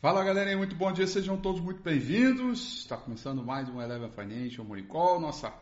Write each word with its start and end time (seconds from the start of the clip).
Fala 0.00 0.24
galera, 0.24 0.56
muito 0.56 0.74
bom 0.74 0.90
dia, 0.90 1.06
sejam 1.06 1.36
todos 1.36 1.60
muito 1.60 1.82
bem-vindos. 1.82 2.78
Está 2.78 2.96
começando 2.96 3.44
mais 3.44 3.68
um 3.68 3.82
Eleven 3.82 4.10
Financial 4.10 4.64
Morning 4.64 4.86
Call, 4.86 5.20
nossa 5.20 5.52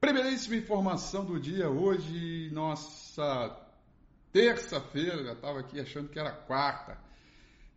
primeiríssima 0.00 0.56
informação 0.56 1.26
do 1.26 1.38
dia 1.38 1.68
hoje, 1.68 2.48
nossa 2.54 3.54
terça-feira, 4.32 5.22
já 5.22 5.32
estava 5.34 5.60
aqui 5.60 5.78
achando 5.78 6.08
que 6.08 6.18
era 6.18 6.30
quarta. 6.30 6.96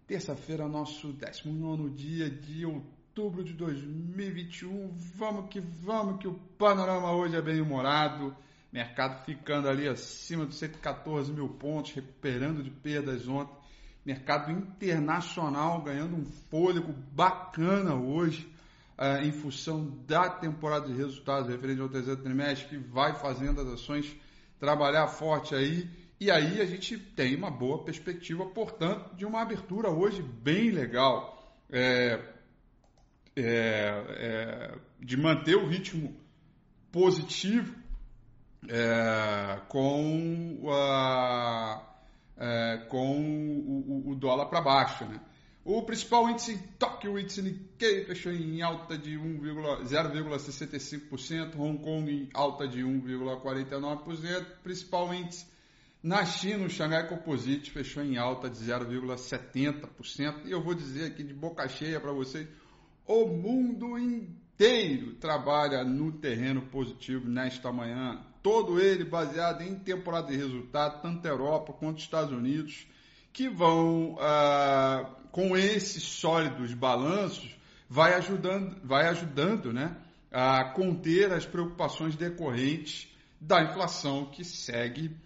Terça-feira, 0.08 0.70
nosso 0.70 1.12
19 1.12 1.90
dia 1.90 2.30
de 2.30 2.66
outubro 2.66 3.44
de 3.44 3.52
2021. 3.52 4.90
Vamos 5.18 5.50
que 5.50 5.60
vamos, 5.60 6.18
que 6.18 6.30
o 6.30 6.36
panorama 6.58 7.12
hoje 7.12 7.36
é 7.36 7.42
bem 7.42 7.60
humorado. 7.60 8.34
Mercado 8.72 9.26
ficando 9.26 9.68
ali 9.68 9.86
acima 9.86 10.46
dos 10.46 10.56
114 10.56 11.34
mil 11.34 11.50
pontos, 11.50 11.92
recuperando 11.92 12.64
de 12.64 12.70
perdas 12.70 13.28
ontem 13.28 13.64
mercado 14.06 14.52
internacional 14.52 15.82
ganhando 15.82 16.16
um 16.16 16.26
fôlego 16.26 16.94
bacana 17.12 17.96
hoje, 17.96 18.52
uh, 18.98 19.24
em 19.24 19.32
função 19.32 19.86
da 20.06 20.30
temporada 20.30 20.88
de 20.88 20.94
resultados 20.94 21.50
referente 21.50 21.82
ao 21.82 21.90
terceiro 21.90 22.22
trimestre, 22.22 22.68
que 22.68 22.78
vai 22.78 23.16
fazendo 23.16 23.62
as 23.62 23.68
ações 23.68 24.16
trabalhar 24.60 25.08
forte 25.08 25.56
aí. 25.56 25.90
E 26.20 26.32
aí 26.32 26.62
a 26.62 26.66
gente 26.66 26.98
tem 26.98 27.36
uma 27.36 27.52
boa 27.52 27.84
perspectiva, 27.84 28.46
portanto, 28.46 29.16
de 29.16 29.26
uma 29.26 29.42
abertura 29.42 29.90
hoje 29.90 30.22
bem 30.22 30.70
legal. 30.72 31.38
É, 31.70 32.34
é, 33.36 33.46
é, 33.46 34.76
de 35.00 35.18
manter 35.18 35.56
o 35.56 35.68
ritmo 35.68 36.16
positivo 36.92 37.76
é, 38.70 39.60
com 39.68 40.70
a 40.72 41.82
é, 42.38 42.86
com 42.90 43.33
dólar 44.24 44.48
para 44.48 44.62
baixo. 44.62 45.06
Né? 45.06 45.20
O 45.64 45.84
principal 45.84 46.30
índice 46.30 46.54
em 46.54 46.58
Tóquio, 46.80 47.14
o 47.14 47.20
índice 47.20 47.42
Nikkei, 47.42 48.04
fechou 48.06 48.32
em 48.32 48.62
alta 48.62 48.98
de 48.98 49.18
0,65%, 49.18 51.58
Hong 51.58 51.84
Kong 51.84 52.12
em 52.12 52.30
alta 52.34 52.68
de 52.68 52.82
1,49%, 52.82 54.46
principal 54.64 55.14
índice 55.14 55.46
na 56.02 56.26
China, 56.26 56.66
o 56.66 56.70
Shanghai 56.70 57.08
Composite 57.08 57.70
fechou 57.72 58.04
em 58.04 58.18
alta 58.18 58.50
de 58.50 58.58
0,70%. 58.58 60.46
E 60.46 60.52
eu 60.52 60.62
vou 60.62 60.74
dizer 60.74 61.06
aqui 61.06 61.24
de 61.24 61.34
boca 61.34 61.66
cheia 61.70 61.98
para 62.00 62.12
vocês, 62.12 62.48
o 63.08 63.26
mundo 63.28 63.98
inteiro 63.98 65.14
trabalha 65.16 65.84
no 65.86 66.12
terreno 66.12 66.64
positivo 66.64 67.30
nesta 67.30 67.72
manhã 67.72 68.22
todo 68.44 68.82
ele 68.82 69.06
baseado 69.06 69.62
em 69.62 69.80
temporada 69.80 70.28
de 70.28 70.36
resultado, 70.36 71.02
tanto 71.02 71.26
Europa 71.26 71.72
quanto 71.72 72.00
Estados 72.00 72.34
Unidos, 72.34 72.86
que 73.34 73.50
vão, 73.50 74.16
ah, 74.20 75.10
com 75.32 75.58
esses 75.58 76.04
sólidos 76.04 76.76
balanços, 76.76 77.58
vai 77.90 78.14
ajudando, 78.14 78.78
vai 78.84 79.08
ajudando 79.08 79.74
né, 79.74 79.98
a 80.32 80.66
conter 80.74 81.34
as 81.34 81.44
preocupações 81.46 82.16
decorrentes 82.16 83.12
da 83.42 83.64
inflação 83.64 84.28
que 84.28 84.46
segue 84.46 85.18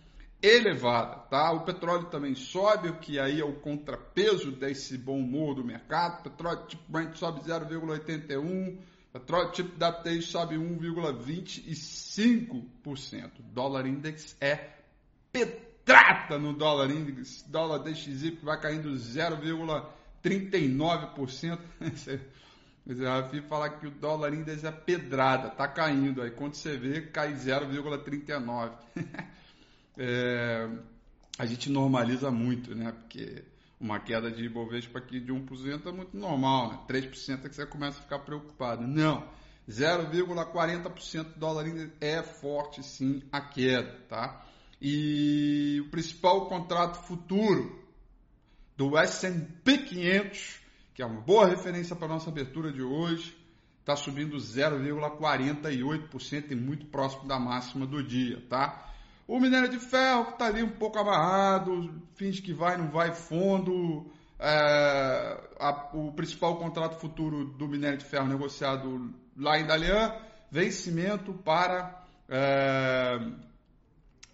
elevada. 0.41 1.17
Tá? 1.29 1.51
O 1.51 1.65
petróleo 1.65 2.05
também 2.05 2.33
sobe, 2.33 2.87
o 2.89 2.97
que 2.97 3.19
aí 3.19 3.41
é 3.41 3.45
o 3.45 3.59
contrapeso 3.59 4.51
desse 4.51 4.97
bom 4.97 5.19
humor 5.19 5.53
do 5.55 5.63
mercado. 5.63 6.21
O 6.21 6.23
petróleo 6.23 6.65
tipo 6.67 6.83
Brent 6.89 7.15
sobe 7.15 7.41
0,81%. 7.41 8.79
Petróleo 9.11 9.51
tipo 9.51 9.77
da 9.77 9.91
TI 9.91 10.21
sobe 10.21 10.55
1,25%. 10.55 13.31
Dólar 13.51 13.85
index 13.87 14.37
é 14.39 14.77
petrata 15.87 16.37
no 16.37 16.51
dólar 16.51 16.91
index. 16.91 17.45
Dólar 17.47 17.79
DXY 17.79 18.39
vai 18.43 18.59
caindo 18.59 18.91
0,39%. 18.91 21.59
A 23.05 23.29
FI 23.29 23.41
fala 23.41 23.69
que 23.69 23.85
o 23.87 23.91
dólar 23.91 24.33
index 24.33 24.65
é 24.65 24.71
pedrada, 24.71 25.49
tá 25.49 25.67
caindo. 25.67 26.21
Aí 26.21 26.31
quando 26.31 26.55
você 26.55 26.75
vê, 26.75 27.03
cai 27.03 27.33
0,39%. 27.33 28.73
é, 29.97 30.69
a 31.39 31.45
gente 31.45 31.69
normaliza 31.69 32.29
muito, 32.29 32.75
né? 32.75 32.91
Porque 32.91 33.45
uma 33.79 33.97
queda 33.99 34.29
de 34.29 34.43
Ibovespa 34.43 34.99
aqui 34.99 35.21
de 35.21 35.31
1% 35.31 35.87
é 35.87 35.91
muito 35.91 36.17
normal, 36.17 36.71
né? 36.71 36.79
3% 36.89 37.45
é 37.45 37.49
que 37.49 37.55
você 37.55 37.65
começa 37.65 37.99
a 37.99 38.01
ficar 38.01 38.19
preocupado. 38.19 38.85
Não, 38.85 39.25
0,40% 39.69 41.23
do 41.23 41.39
dólar 41.39 41.65
é 42.01 42.21
forte 42.23 42.83
sim 42.83 43.23
a 43.31 43.39
queda, 43.41 44.01
tá? 44.09 44.43
E 44.81 45.81
o 45.85 45.89
principal 45.89 46.47
contrato 46.47 47.05
futuro 47.07 47.85
do 48.75 48.97
S&P 48.97 49.77
500, 49.79 50.59
que 50.93 51.01
é 51.01 51.05
uma 51.05 51.21
boa 51.21 51.47
referência 51.47 51.95
para 51.95 52.05
a 52.05 52.09
nossa 52.09 52.29
abertura 52.29 52.71
de 52.71 52.83
hoje, 52.83 53.35
está 53.79 53.95
subindo 53.95 54.37
0,48% 54.37 56.51
e 56.51 56.55
muito 56.55 56.85
próximo 56.87 57.27
da 57.27 57.39
máxima 57.39 57.87
do 57.87 58.03
dia, 58.03 58.43
tá? 58.49 58.91
O 59.27 59.39
minério 59.39 59.69
de 59.69 59.79
ferro 59.79 60.25
que 60.25 60.33
está 60.33 60.45
ali 60.45 60.61
um 60.61 60.69
pouco 60.69 60.99
amarrado, 60.99 61.91
finge 62.15 62.41
que 62.41 62.53
vai, 62.53 62.77
não 62.77 62.89
vai 62.89 63.13
fundo. 63.13 64.05
É, 64.39 65.41
a, 65.59 65.89
o 65.93 66.11
principal 66.13 66.57
contrato 66.57 66.99
futuro 66.99 67.45
do 67.45 67.67
minério 67.67 67.97
de 67.97 68.05
ferro 68.05 68.27
negociado 68.27 69.11
lá 69.35 69.59
em 69.59 69.65
Dalian, 69.65 70.13
vencimento 70.51 71.33
para 71.33 72.05
é, 72.29 73.19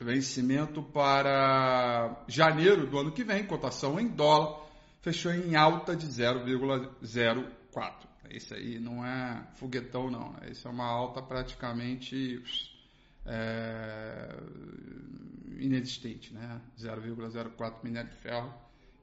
vencimento 0.04 0.84
para 0.84 2.24
janeiro 2.28 2.88
do 2.88 3.00
ano 3.00 3.12
que 3.12 3.24
vem, 3.24 3.46
cotação 3.46 4.00
em 4.00 4.08
dólar, 4.08 4.66
fechou 5.02 5.32
em 5.32 5.56
alta 5.56 5.96
de 5.96 6.08
0,04. 6.08 7.94
Esse 8.30 8.54
aí 8.54 8.80
não 8.80 9.06
é 9.06 9.48
foguetão 9.56 10.10
não, 10.10 10.36
esse 10.50 10.66
é 10.66 10.70
uma 10.70 10.86
alta 10.86 11.22
praticamente 11.22 12.42
é, 13.26 14.36
inexistente, 15.60 16.34
né? 16.34 16.62
0,04 16.80 17.84
minério 17.84 18.10
de 18.10 18.18
ferro 18.18 18.54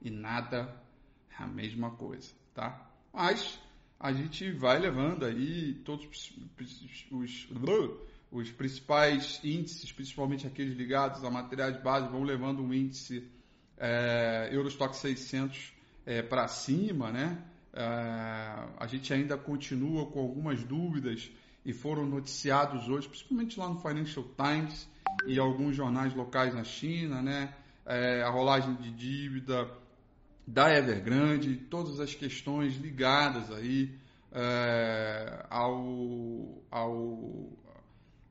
e 0.01 0.09
nada 0.09 0.75
a 1.37 1.47
mesma 1.47 1.91
coisa, 1.91 2.33
tá? 2.53 2.89
Mas 3.11 3.59
a 3.99 4.11
gente 4.11 4.51
vai 4.51 4.79
levando 4.79 5.25
aí 5.25 5.75
todos 5.85 6.05
os, 6.05 6.33
os, 7.11 7.47
os 8.31 8.49
principais 8.49 9.39
índices, 9.43 9.91
principalmente 9.91 10.47
aqueles 10.47 10.75
ligados 10.75 11.23
a 11.23 11.29
materiais 11.29 11.75
básicos, 11.81 12.13
vão 12.13 12.23
levando 12.23 12.63
um 12.63 12.73
índice 12.73 13.27
é, 13.77 14.49
Eurostock 14.51 14.95
600 14.95 15.73
é, 16.05 16.21
para 16.21 16.47
cima, 16.47 17.11
né? 17.11 17.43
É, 17.73 17.83
a 18.77 18.87
gente 18.87 19.13
ainda 19.13 19.37
continua 19.37 20.05
com 20.07 20.19
algumas 20.19 20.63
dúvidas 20.63 21.29
e 21.65 21.73
foram 21.73 22.05
noticiados 22.05 22.87
hoje, 22.87 23.07
principalmente 23.07 23.59
lá 23.59 23.67
no 23.67 23.79
Financial 23.79 24.25
Times 24.35 24.87
e 25.27 25.37
alguns 25.37 25.75
jornais 25.75 26.13
locais 26.13 26.53
na 26.53 26.63
China, 26.63 27.21
né? 27.21 27.53
É, 27.85 28.21
a 28.21 28.29
rolagem 28.29 28.75
de 28.75 28.91
dívida 28.91 29.69
da 30.47 30.73
Evergrande, 30.73 31.55
todas 31.55 31.99
as 31.99 32.15
questões 32.15 32.75
ligadas 32.77 33.51
aí 33.51 33.93
é, 34.31 35.45
ao, 35.49 36.63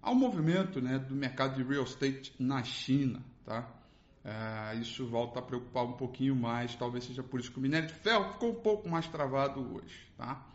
ao, 0.02 0.11
ao 0.11 0.14
movimento 0.14 0.81
né, 0.81 0.99
do 0.99 1.14
mercado 1.14 1.56
de 1.56 1.62
real 1.62 1.85
estate 1.85 2.32
na 2.38 2.62
China, 2.62 3.20
tá? 3.44 3.69
É, 4.23 4.75
isso 4.76 5.06
volta 5.06 5.38
a 5.38 5.43
preocupar 5.43 5.85
um 5.85 5.93
pouquinho 5.93 6.37
mais, 6.37 6.75
talvez 6.75 7.05
seja 7.05 7.23
por 7.23 7.41
isso 7.41 7.50
que 7.50 7.58
o 7.58 7.61
minério 7.61 7.88
de 7.88 7.94
ferro 7.94 8.32
ficou 8.32 8.50
um 8.50 8.61
pouco 8.61 8.88
mais 8.88 9.08
travado 9.08 9.61
hoje, 9.75 10.06
tá? 10.17 10.47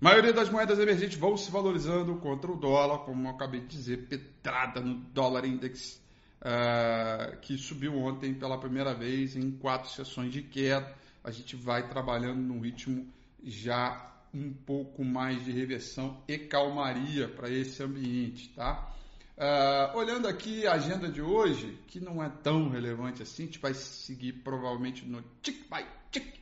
A 0.00 0.04
maioria 0.04 0.32
das 0.32 0.48
moedas 0.48 0.78
emergentes 0.78 1.18
vão 1.18 1.36
se 1.36 1.50
valorizando 1.50 2.14
contra 2.16 2.50
o 2.50 2.56
dólar, 2.56 3.00
como 3.00 3.26
eu 3.26 3.32
acabei 3.32 3.60
de 3.60 3.66
dizer, 3.66 4.06
petrada 4.08 4.80
no 4.80 4.94
dólar 4.94 5.44
index, 5.44 6.00
uh, 6.40 7.36
que 7.40 7.58
subiu 7.58 7.98
ontem 7.98 8.32
pela 8.32 8.58
primeira 8.58 8.94
vez 8.94 9.36
em 9.36 9.50
quatro 9.50 9.90
sessões 9.90 10.32
de 10.32 10.40
queda. 10.40 10.94
A 11.22 11.30
gente 11.30 11.54
vai 11.54 11.86
trabalhando 11.86 12.40
num 12.40 12.60
ritmo 12.60 13.06
já 13.44 14.10
um 14.32 14.52
pouco 14.52 15.04
mais 15.04 15.44
de 15.44 15.50
reversão 15.50 16.22
e 16.28 16.38
calmaria 16.38 17.28
para 17.28 17.50
esse 17.50 17.82
ambiente, 17.82 18.48
tá? 18.50 18.94
Uh, 19.36 19.96
olhando 19.96 20.28
aqui 20.28 20.66
a 20.66 20.74
agenda 20.74 21.08
de 21.08 21.22
hoje, 21.22 21.78
que 21.86 21.98
não 21.98 22.22
é 22.22 22.28
tão 22.28 22.68
relevante 22.68 23.22
assim, 23.22 23.44
a 23.44 23.46
gente 23.46 23.58
vai 23.58 23.74
seguir 23.74 24.34
provavelmente 24.34 25.04
no 25.06 25.22
tick 25.42 25.66
by 25.68 25.84
tick 26.12 26.38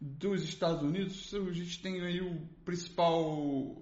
dos 0.00 0.42
Estados 0.42 0.82
Unidos, 0.82 1.32
a 1.34 1.52
gente 1.52 1.80
tem 1.82 2.00
aí 2.00 2.20
o 2.20 2.40
principal 2.64 3.76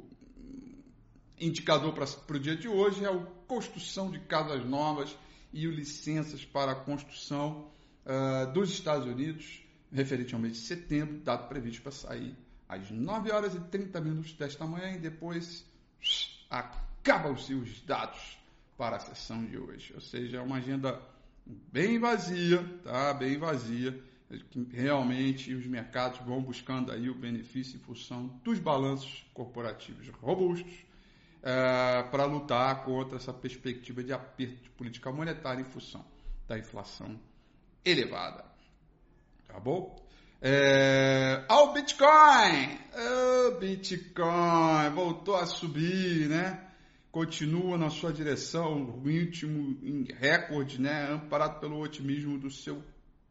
indicador 1.38 1.92
para 1.92 2.36
o 2.36 2.40
dia 2.40 2.56
de 2.56 2.66
hoje 2.66 3.04
é 3.04 3.08
a 3.08 3.16
construção 3.46 4.10
de 4.10 4.18
casas 4.20 4.64
novas 4.64 5.16
e 5.52 5.66
o 5.66 5.70
licenças 5.70 6.44
para 6.44 6.72
a 6.72 6.74
construção 6.74 7.70
uh, 8.04 8.52
dos 8.52 8.70
Estados 8.70 9.06
Unidos, 9.06 9.62
referente 9.92 10.34
ao 10.34 10.40
mês 10.40 10.54
de 10.54 10.60
setembro, 10.60 11.20
dado 11.20 11.48
previsto 11.48 11.82
para 11.82 11.92
sair 11.92 12.34
às 12.68 12.90
9 12.90 13.30
horas 13.30 13.54
e 13.54 13.60
30 13.60 14.00
minutos 14.00 14.32
desta 14.32 14.66
manhã 14.66 14.92
e 14.92 14.98
depois 14.98 15.64
acabam-se 16.50 17.54
os 17.54 17.80
dados 17.82 18.38
para 18.76 18.96
a 18.96 19.00
sessão 19.00 19.44
de 19.44 19.56
hoje. 19.56 19.92
Ou 19.94 20.00
seja, 20.00 20.38
é 20.38 20.40
uma 20.40 20.56
agenda 20.56 21.00
bem 21.46 21.98
vazia, 21.98 22.62
tá? 22.82 23.14
Bem 23.14 23.38
vazia 23.38 24.02
realmente 24.72 25.54
os 25.54 25.66
mercados 25.66 26.18
vão 26.20 26.42
buscando 26.42 26.90
aí 26.90 27.08
o 27.08 27.14
benefício 27.14 27.76
em 27.76 27.80
função 27.80 28.26
dos 28.42 28.58
balanços 28.58 29.24
corporativos 29.32 30.08
robustos 30.08 30.84
é, 31.42 32.02
para 32.10 32.24
lutar 32.24 32.84
contra 32.84 33.16
essa 33.16 33.32
perspectiva 33.32 34.02
de 34.02 34.12
aperto 34.12 34.64
de 34.64 34.70
política 34.70 35.12
monetária 35.12 35.60
em 35.60 35.64
função 35.64 36.04
da 36.48 36.58
inflação 36.58 37.18
elevada. 37.84 38.44
Tá 39.46 39.60
bom? 39.60 40.04
É, 40.40 41.44
ao 41.48 41.72
Bitcoin! 41.72 42.78
O 42.94 43.58
Bitcoin 43.58 44.90
voltou 44.94 45.36
a 45.36 45.46
subir, 45.46 46.28
né? 46.28 46.62
Continua 47.10 47.78
na 47.78 47.88
sua 47.88 48.12
direção, 48.12 48.82
o 48.82 49.08
último 49.08 49.78
em 49.82 50.06
recorde, 50.12 50.80
né? 50.80 51.10
Amparado 51.10 51.60
pelo 51.60 51.80
otimismo 51.80 52.38
do 52.38 52.50
seu 52.50 52.82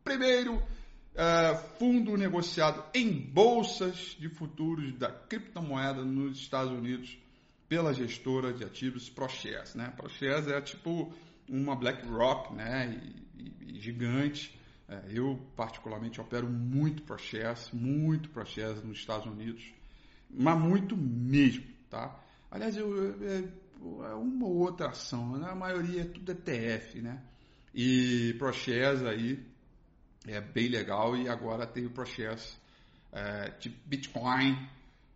primeiro 0.03 0.55
uh, 0.55 1.57
fundo 1.77 2.17
negociado 2.17 2.83
em 2.93 3.11
bolsas 3.11 4.15
de 4.19 4.27
futuros 4.29 4.91
da 4.93 5.11
criptomoeda 5.11 6.03
nos 6.03 6.39
Estados 6.39 6.71
Unidos 6.71 7.17
pela 7.69 7.93
gestora 7.93 8.53
de 8.53 8.63
ativos 8.63 9.09
ProShares. 9.09 9.75
Né? 9.75 9.91
ProShares 9.95 10.47
é 10.47 10.59
tipo 10.61 11.13
uma 11.47 11.75
BlackRock 11.75 12.53
né? 12.53 12.99
E, 13.37 13.43
e, 13.43 13.77
e 13.77 13.79
gigante. 13.79 14.57
É, 14.87 15.01
eu, 15.09 15.39
particularmente, 15.55 16.21
opero 16.21 16.47
muito 16.47 17.01
ProShares, 17.01 17.71
muito 17.71 18.29
ProShares 18.29 18.83
nos 18.83 18.99
Estados 18.99 19.25
Unidos, 19.25 19.73
mas 20.29 20.59
muito 20.59 20.95
mesmo. 20.95 21.65
Tá? 21.89 22.19
Aliás, 22.51 22.77
eu, 22.77 23.15
é, 23.23 23.43
é 24.09 24.13
uma 24.13 24.45
ou 24.45 24.57
outra 24.57 24.89
ação, 24.89 25.37
né? 25.37 25.49
a 25.49 25.55
maioria 25.55 26.01
é 26.01 26.05
tudo 26.05 26.31
ETF. 26.31 27.01
Né? 27.01 27.19
E 27.73 28.35
ProShares 28.37 29.03
aí 29.03 29.43
é 30.27 30.39
bem 30.39 30.67
legal 30.67 31.15
e 31.17 31.27
agora 31.27 31.65
tem 31.65 31.85
o 31.85 31.89
processo 31.89 32.59
é, 33.11 33.49
de 33.59 33.69
Bitcoin, 33.85 34.57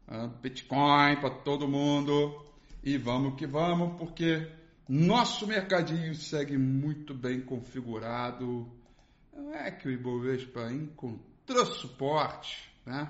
é, 0.07 0.27
Bitcoin 0.41 1.15
para 1.19 1.29
todo 1.29 1.67
mundo 1.67 2.45
e 2.83 2.97
vamos 2.97 3.35
que 3.35 3.45
vamos 3.45 3.97
porque 3.97 4.49
nosso 4.87 5.45
mercadinho 5.45 6.15
segue 6.15 6.57
muito 6.57 7.13
bem 7.13 7.41
configurado. 7.41 8.67
Não 9.39 9.55
é 9.55 9.71
que 9.71 9.87
o 9.87 9.91
Ibovespa 9.91 10.71
encontrou 10.71 11.65
suporte, 11.65 12.69
né? 12.85 13.09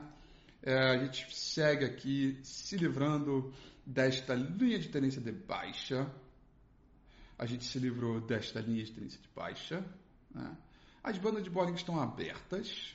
É, 0.62 0.74
a 0.78 0.98
gente 0.98 1.34
segue 1.36 1.86
aqui 1.86 2.40
se 2.44 2.78
livrando 2.78 3.54
desta 3.86 4.36
linha 4.36 4.78
de 4.78 4.90
tendência 4.90 5.22
de 5.22 5.32
baixa. 5.32 6.10
A 7.38 7.46
gente 7.46 7.66
se 7.66 7.80
livrou 7.80 8.22
desta 8.22 8.60
linha 8.60 8.84
de 8.84 8.92
tendência 8.92 9.20
de 9.20 9.30
baixa, 9.36 9.84
né? 10.30 10.56
As 11.04 11.18
bandas 11.18 11.44
de 11.44 11.50
Bollinger 11.50 11.80
estão 11.80 12.00
abertas 12.00 12.94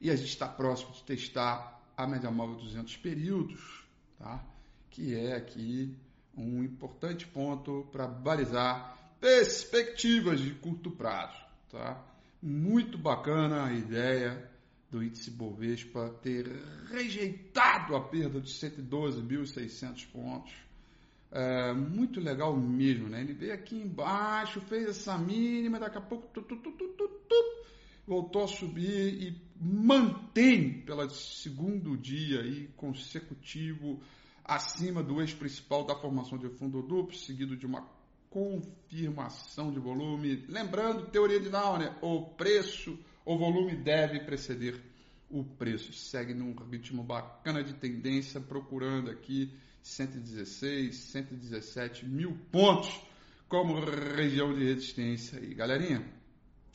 e 0.00 0.10
a 0.10 0.16
gente 0.16 0.28
está 0.28 0.46
próximo 0.46 0.92
de 0.92 1.02
testar 1.02 1.82
a 1.96 2.06
média 2.06 2.30
móvel 2.30 2.56
200 2.56 2.96
períodos, 2.98 3.84
tá? 4.18 4.44
que 4.90 5.14
é 5.14 5.34
aqui 5.34 5.96
um 6.36 6.62
importante 6.62 7.26
ponto 7.26 7.88
para 7.90 8.06
balizar 8.06 8.96
perspectivas 9.18 10.40
de 10.40 10.54
curto 10.54 10.90
prazo. 10.90 11.45
Tá? 11.70 12.02
Muito 12.42 12.96
bacana 12.96 13.64
a 13.64 13.72
ideia 13.72 14.50
do 14.90 15.02
índice 15.02 15.30
Bovespa 15.30 16.10
ter 16.22 16.46
rejeitado 16.90 17.96
a 17.96 18.00
perda 18.00 18.40
de 18.40 18.50
112.600 18.50 20.06
pontos 20.12 20.66
é, 21.30 21.72
muito 21.72 22.20
legal 22.20 22.56
mesmo, 22.56 23.08
né? 23.08 23.20
Ele 23.20 23.34
veio 23.34 23.52
aqui 23.52 23.76
embaixo, 23.76 24.60
fez 24.62 24.88
essa 24.88 25.18
mínima, 25.18 25.78
daqui 25.78 25.98
a 25.98 26.00
pouco 26.00 26.28
tu, 26.32 26.42
tu, 26.42 26.56
tu, 26.56 26.76
voltou 28.06 28.44
a 28.44 28.48
subir 28.48 29.22
e 29.22 29.36
mantém 29.60 30.80
pelo 30.82 31.08
segundo 31.10 31.96
dia 31.96 32.40
aí 32.40 32.68
consecutivo 32.76 34.00
acima 34.44 35.02
do 35.02 35.20
eixo 35.20 35.36
principal 35.36 35.84
da 35.84 35.96
formação 35.96 36.38
de 36.38 36.48
fundo 36.48 36.80
duplo, 36.82 37.14
seguido 37.14 37.56
de 37.56 37.66
uma 37.66 37.82
confirmação 38.36 39.72
de 39.72 39.80
volume. 39.80 40.44
Lembrando, 40.46 41.06
teoria 41.06 41.40
de 41.40 41.48
Downey, 41.48 41.90
o 42.02 42.20
preço, 42.20 42.98
o 43.24 43.38
volume 43.38 43.74
deve 43.74 44.20
preceder 44.20 44.78
o 45.30 45.42
preço. 45.42 45.90
Segue 45.94 46.34
num 46.34 46.54
ritmo 46.70 47.02
bacana 47.02 47.64
de 47.64 47.72
tendência, 47.72 48.38
procurando 48.38 49.10
aqui 49.10 49.50
116, 49.82 50.94
117 50.94 52.04
mil 52.04 52.36
pontos 52.52 53.00
como 53.48 53.80
região 53.80 54.52
de 54.52 54.64
resistência. 54.64 55.40
E 55.40 55.54
galerinha, 55.54 56.06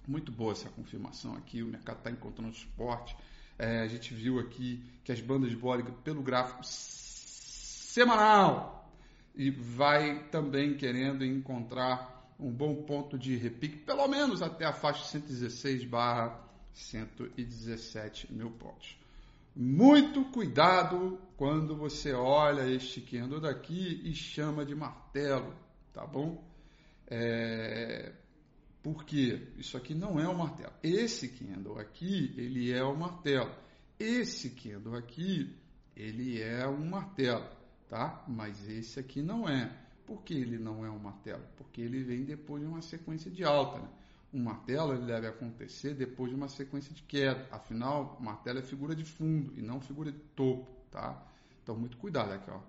muito 0.08 0.32
boa 0.32 0.54
essa 0.54 0.70
confirmação 0.70 1.36
aqui. 1.36 1.62
O 1.62 1.68
mercado 1.68 2.00
está 2.00 2.10
encontrando 2.10 2.56
suporte. 2.56 3.16
É, 3.60 3.82
a 3.82 3.88
gente 3.88 4.16
viu 4.16 4.40
aqui 4.40 4.84
que 5.04 5.12
as 5.12 5.22
bandas 5.22 5.52
de 5.52 5.56
Bollinger, 5.56 5.94
pelo 6.04 6.24
gráfico 6.24 6.62
semanal, 6.64 8.81
e 9.36 9.50
vai 9.50 10.28
também 10.30 10.76
querendo 10.76 11.24
encontrar 11.24 12.36
um 12.40 12.52
bom 12.52 12.84
ponto 12.84 13.18
de 13.18 13.36
repique, 13.36 13.78
pelo 13.78 14.08
menos 14.08 14.42
até 14.42 14.66
a 14.66 14.74
faixa 14.74 15.04
116 15.06 15.86
barra 15.86 16.44
117 16.74 18.34
mil 18.34 18.52
pontos. 18.52 18.98
Muito 19.56 20.24
cuidado 20.26 21.20
quando 21.36 21.76
você 21.76 22.14
olha 22.14 22.68
este 22.74 23.02
candle 23.02 23.42
daqui 23.42 24.02
e 24.04 24.14
chama 24.14 24.66
de 24.66 24.74
martelo, 24.74 25.54
tá 25.94 26.06
bom? 26.06 26.44
É... 27.08 28.14
Porque 28.82 29.50
isso 29.58 29.78
aqui 29.78 29.94
não 29.94 30.20
é 30.20 30.28
um 30.28 30.34
martelo. 30.34 30.74
Esse 30.82 31.28
candle 31.28 31.78
aqui, 31.78 32.34
ele 32.38 32.72
é 32.72 32.84
o 32.84 32.94
um 32.94 32.96
martelo. 32.96 33.54
Esse 34.00 34.50
candle 34.52 34.96
aqui, 34.96 35.54
ele 35.96 36.42
é 36.42 36.68
um 36.68 36.90
martelo, 36.90 37.46
tá? 37.92 38.24
Mas 38.26 38.70
esse 38.70 39.02
aqui 39.02 39.22
não 39.22 39.50
é. 39.50 39.70
Por 40.08 40.24
que 40.24 40.34
ele 40.34 40.58
não 40.58 40.86
é 40.86 40.90
um 40.90 40.98
martelo? 40.98 41.44
Porque 41.58 41.82
ele 41.82 42.02
vem 42.04 42.24
depois 42.24 42.64
de 42.64 42.68
uma 42.68 42.82
sequência 42.82 43.30
de 43.30 43.44
alta, 43.44 43.80
né? 43.80 43.90
um 44.34 44.42
martelo 44.42 44.94
ele 44.94 45.06
deve 45.06 45.28
acontecer 45.28 45.94
depois 45.94 46.30
de 46.30 46.36
uma 46.38 46.48
sequência 46.48 46.94
de 46.94 47.04
queda. 47.04 47.46
Afinal, 47.52 48.18
martelo 48.22 48.60
é 48.60 48.62
figura 48.62 48.96
de 48.96 49.04
fundo 49.04 49.54
e 49.58 49.62
não 49.62 49.82
figura 49.82 50.10
de 50.10 50.20
topo, 50.38 50.72
tá? 50.90 51.22
Então, 51.62 51.76
muito 51.76 51.98
cuidado 51.98 52.32
aqui, 52.32 52.50
ó. 52.50 52.62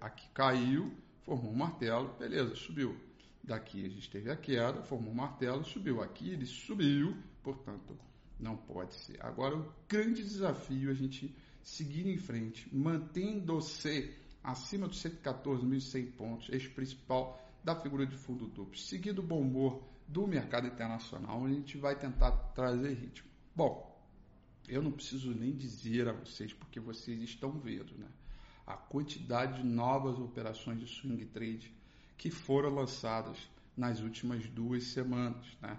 Aqui 0.00 0.28
caiu, 0.34 0.92
formou 1.22 1.52
um 1.52 1.56
martelo, 1.56 2.12
beleza, 2.18 2.56
subiu. 2.56 2.96
Daqui 3.44 3.86
a 3.86 3.88
gente 3.88 4.10
teve 4.10 4.28
a 4.28 4.36
queda, 4.36 4.82
formou 4.82 5.12
um 5.12 5.16
martelo, 5.16 5.64
subiu. 5.64 6.02
Aqui 6.02 6.30
ele 6.30 6.46
subiu, 6.46 7.16
portanto, 7.44 7.96
não 8.40 8.56
pode 8.56 8.92
ser. 8.94 9.24
Agora, 9.24 9.56
o 9.56 9.72
grande 9.88 10.24
desafio 10.24 10.88
é 10.88 10.92
a 10.92 10.96
gente 10.96 11.32
seguir 11.66 12.06
em 12.06 12.16
frente, 12.16 12.68
mantendo-se 12.72 14.14
acima 14.42 14.86
dos 14.86 15.02
114.100 15.02 16.12
pontos, 16.12 16.48
eixo 16.48 16.70
principal 16.70 17.44
da 17.64 17.74
figura 17.74 18.06
de 18.06 18.14
fundo 18.16 18.46
duplo, 18.46 18.78
seguido 18.78 19.20
o 19.20 19.26
bom 19.26 19.40
humor 19.40 19.82
do 20.06 20.28
mercado 20.28 20.68
internacional, 20.68 21.40
onde 21.40 21.54
a 21.54 21.56
gente 21.56 21.76
vai 21.76 21.98
tentar 21.98 22.30
trazer 22.54 22.94
ritmo. 22.94 23.28
Bom, 23.54 24.00
eu 24.68 24.80
não 24.80 24.92
preciso 24.92 25.34
nem 25.34 25.50
dizer 25.50 26.08
a 26.08 26.12
vocês, 26.12 26.52
porque 26.52 26.78
vocês 26.78 27.20
estão 27.20 27.50
vendo, 27.50 27.98
né? 27.98 28.06
A 28.64 28.76
quantidade 28.76 29.60
de 29.60 29.66
novas 29.66 30.20
operações 30.20 30.78
de 30.78 30.86
swing 30.86 31.26
trade 31.26 31.74
que 32.16 32.30
foram 32.30 32.70
lançadas 32.70 33.36
nas 33.76 34.00
últimas 34.00 34.48
duas 34.50 34.84
semanas, 34.84 35.44
né? 35.60 35.76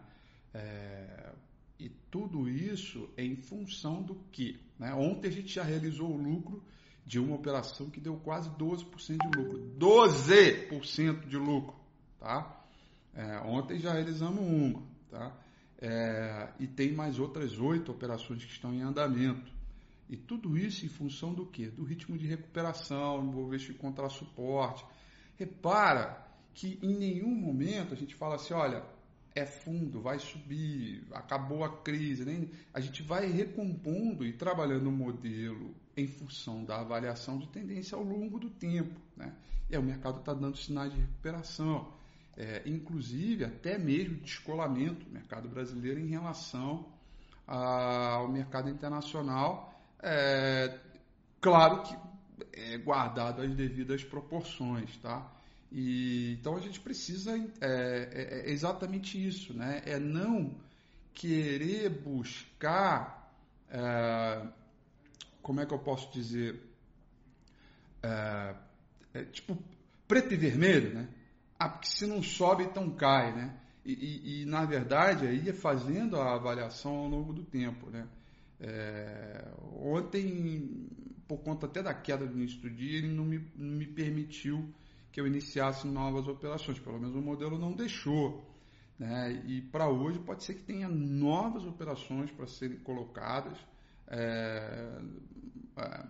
É, 0.53 1.33
e 1.79 1.89
tudo 2.11 2.49
isso 2.49 3.09
em 3.17 3.35
função 3.35 4.01
do 4.01 4.15
que? 4.31 4.59
Né? 4.79 4.93
Ontem 4.93 5.27
a 5.27 5.31
gente 5.31 5.53
já 5.53 5.63
realizou 5.63 6.11
o 6.11 6.17
lucro 6.17 6.63
de 7.05 7.19
uma 7.19 7.35
operação 7.35 7.89
que 7.89 7.99
deu 7.99 8.17
quase 8.17 8.49
12% 8.49 9.17
de 9.17 9.37
lucro. 9.37 9.59
12% 9.79 11.27
de 11.27 11.37
lucro, 11.37 11.75
tá? 12.19 12.65
É, 13.13 13.39
ontem 13.39 13.79
já 13.79 13.93
realizamos 13.93 14.43
uma, 14.43 14.83
tá? 15.09 15.35
É, 15.79 16.49
e 16.59 16.67
tem 16.67 16.91
mais 16.91 17.19
outras 17.19 17.57
oito 17.59 17.91
operações 17.91 18.43
que 18.43 18.51
estão 18.51 18.73
em 18.73 18.81
andamento. 18.81 19.51
E 20.09 20.17
tudo 20.17 20.57
isso 20.57 20.85
em 20.85 20.89
função 20.89 21.33
do 21.33 21.45
quê? 21.45 21.67
Do 21.67 21.83
ritmo 21.83 22.17
de 22.17 22.25
recuperação, 22.25 23.23
envolver 23.25 23.57
encontrar 23.69 24.09
suporte. 24.09 24.85
Repara 25.37 26.25
que 26.53 26.79
em 26.81 26.95
nenhum 26.97 27.35
momento 27.35 27.93
a 27.93 27.97
gente 27.97 28.15
fala 28.15 28.35
assim, 28.35 28.53
olha, 28.53 28.83
é 29.37 29.45
fundo, 29.45 30.01
vai 30.01 30.19
subir, 30.19 31.05
acabou 31.11 31.63
a 31.63 31.81
crise. 31.81 32.25
Nem... 32.25 32.49
A 32.73 32.79
gente 32.79 33.03
vai 33.03 33.31
recompondo 33.31 34.25
e 34.25 34.33
trabalhando 34.33 34.87
o 34.87 34.91
modelo 34.91 35.73
em 35.95 36.07
função 36.07 36.63
da 36.63 36.79
avaliação 36.79 37.37
de 37.37 37.47
tendência 37.47 37.97
ao 37.97 38.03
longo 38.03 38.39
do 38.39 38.49
tempo. 38.49 38.99
Né? 39.15 39.33
O 39.71 39.81
mercado 39.81 40.19
está 40.19 40.33
dando 40.33 40.57
sinais 40.57 40.93
de 40.93 40.99
recuperação 40.99 41.91
é, 42.37 42.61
inclusive 42.65 43.43
até 43.43 43.77
mesmo 43.77 44.17
descolamento 44.17 45.03
do 45.05 45.11
mercado 45.11 45.49
brasileiro 45.49 45.99
em 45.99 46.07
relação 46.07 46.85
ao 47.47 48.27
mercado 48.27 48.69
internacional, 48.69 49.73
é, 49.99 50.77
claro 51.41 51.81
que 51.81 51.97
é, 52.53 52.77
guardado 52.77 53.41
as 53.41 53.55
devidas 53.55 54.03
proporções, 54.03 54.95
tá? 54.97 55.31
E, 55.71 56.37
então 56.39 56.55
a 56.55 56.59
gente 56.59 56.79
precisa 56.79 57.37
é, 57.37 57.39
é, 57.61 58.49
é 58.49 58.51
exatamente 58.51 59.17
isso, 59.25 59.53
né? 59.53 59.81
É 59.85 59.99
não 59.99 60.55
querer 61.13 61.89
buscar, 61.89 63.33
é, 63.69 64.47
como 65.41 65.59
é 65.59 65.65
que 65.65 65.73
eu 65.73 65.79
posso 65.79 66.11
dizer, 66.13 66.61
é, 68.01 68.55
é, 69.13 69.23
tipo 69.25 69.57
preto 70.07 70.33
e 70.33 70.37
vermelho, 70.37 70.93
né? 70.93 71.09
Ah, 71.59 71.69
porque 71.69 71.87
se 71.87 72.05
não 72.05 72.21
sobe, 72.21 72.63
então 72.63 72.89
cai, 72.91 73.35
né? 73.35 73.59
E, 73.83 73.93
e, 73.93 74.41
e, 74.41 74.45
na 74.45 74.63
verdade 74.65 75.25
aí 75.25 75.49
é 75.49 75.53
fazendo 75.53 76.17
a 76.17 76.35
avaliação 76.35 76.93
ao 76.95 77.07
longo 77.07 77.33
do 77.33 77.43
tempo, 77.43 77.89
né? 77.89 78.07
É, 78.59 79.47
ontem, 79.79 80.89
por 81.27 81.39
conta 81.39 81.65
até 81.65 81.83
da 81.83 81.93
queda 81.93 82.25
do 82.25 82.37
início 82.37 82.59
do 82.59 82.69
dia, 82.69 82.97
ele 82.97 83.09
não 83.09 83.25
me, 83.25 83.39
não 83.55 83.75
me 83.77 83.85
permitiu 83.85 84.73
que 85.17 85.21
eu 85.21 85.25
iniciasse 85.25 85.87
novas 85.87 86.27
operações, 86.27 86.77
pelo 86.77 86.99
menos 86.99 87.15
o 87.15 87.21
modelo 87.23 87.57
não 87.57 87.73
deixou. 87.73 88.45
Né? 88.99 89.31
E 89.47 89.63
para 89.63 89.89
hoje 89.89 90.19
pode 90.19 90.43
ser 90.43 90.53
que 90.53 90.61
tenha 90.61 90.87
novas 90.87 91.65
operações 91.65 92.29
para 92.29 92.45
serem 92.45 92.77
colocadas, 92.77 93.57
é, 94.05 95.01
é, 95.75 96.05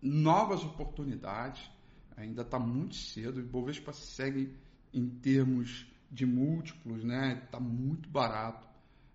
novas 0.00 0.64
oportunidades. 0.64 1.70
Ainda 2.16 2.40
está 2.40 2.58
muito 2.58 2.94
cedo. 2.94 3.36
O 3.36 3.40
Ibovespa 3.40 3.92
segue 3.92 4.56
em 4.90 5.06
termos 5.06 5.86
de 6.10 6.24
múltiplos, 6.24 7.04
né? 7.04 7.42
Está 7.44 7.60
muito 7.60 8.08
barato, 8.08 8.66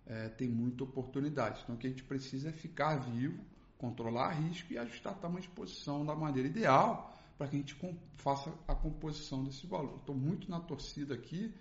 é, 0.06 0.28
tem 0.28 0.48
muita 0.48 0.84
oportunidade. 0.84 1.62
Então 1.64 1.74
o 1.74 1.78
que 1.78 1.88
a 1.88 1.90
gente 1.90 2.04
precisa 2.04 2.50
é 2.50 2.52
ficar 2.52 2.94
vivo, 2.94 3.42
controlar 3.76 4.34
risco 4.34 4.72
e 4.72 4.78
ajustar 4.78 5.14
a 5.14 5.16
tamanho 5.16 5.42
de 5.42 5.48
posição 5.48 6.06
da 6.06 6.14
maneira 6.14 6.48
ideal 6.48 7.12
para 7.42 7.48
que 7.48 7.56
a 7.56 7.58
gente 7.58 7.76
faça 8.18 8.54
a 8.68 8.74
composição 8.74 9.42
desse 9.42 9.66
valor. 9.66 9.96
Estou 9.98 10.14
muito 10.14 10.48
na 10.48 10.60
torcida 10.60 11.14
aqui 11.14 11.52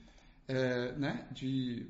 é, 0.48 0.92
né, 0.92 1.28
de, 1.32 1.88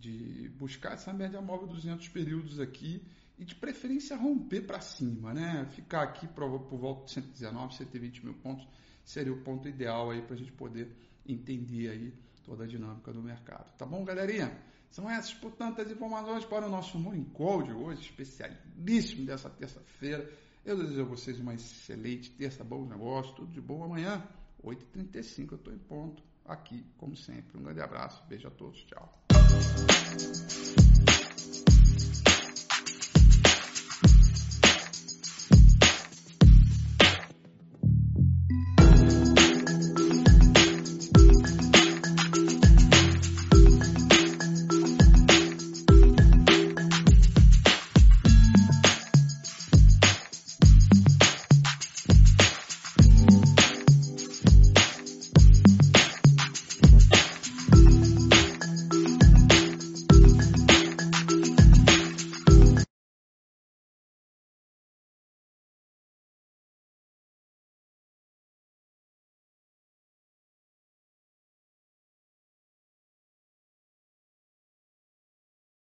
de 0.00 0.50
buscar 0.58 0.94
essa 0.94 1.12
média 1.12 1.40
móvel 1.40 1.68
200 1.68 2.08
períodos 2.08 2.58
aqui 2.58 3.00
e 3.38 3.44
de 3.44 3.54
preferência 3.54 4.16
romper 4.16 4.62
para 4.62 4.80
cima, 4.80 5.32
né? 5.32 5.68
Ficar 5.70 6.02
aqui 6.02 6.26
por, 6.26 6.62
por 6.62 6.78
volta 6.80 7.04
de 7.04 7.12
119, 7.12 7.76
120 7.76 8.24
mil 8.24 8.34
pontos 8.34 8.66
seria 9.04 9.32
o 9.32 9.40
ponto 9.42 9.68
ideal 9.68 10.10
aí 10.10 10.20
para 10.20 10.34
a 10.34 10.38
gente 10.38 10.50
poder 10.50 10.90
entender 11.24 11.90
aí 11.90 12.12
toda 12.42 12.64
a 12.64 12.66
dinâmica 12.66 13.12
do 13.12 13.22
mercado. 13.22 13.72
Tá 13.76 13.86
bom, 13.86 14.04
galerinha? 14.04 14.50
São 14.90 15.08
essas, 15.08 15.32
portanto, 15.34 15.80
as 15.80 15.88
informações 15.88 16.44
para 16.44 16.66
o 16.66 16.68
nosso 16.68 16.98
Morning 16.98 17.26
Call 17.26 17.62
de 17.62 17.72
hoje, 17.72 18.00
especialíssimo 18.00 19.24
dessa 19.24 19.48
terça-feira. 19.48 20.28
Eu 20.68 20.76
desejo 20.76 21.00
a 21.00 21.04
vocês 21.04 21.40
uma 21.40 21.54
excelente 21.54 22.30
terça, 22.30 22.62
bom 22.62 22.84
negócio, 22.84 23.34
tudo 23.34 23.50
de 23.50 23.58
bom 23.58 23.82
amanhã, 23.82 24.22
8h35 24.62 25.52
eu 25.52 25.56
estou 25.56 25.72
em 25.72 25.78
ponto, 25.78 26.22
aqui, 26.44 26.84
como 26.98 27.16
sempre. 27.16 27.56
Um 27.56 27.62
grande 27.62 27.80
abraço, 27.80 28.22
beijo 28.28 28.48
a 28.48 28.50
todos, 28.50 28.84
tchau. 28.84 29.18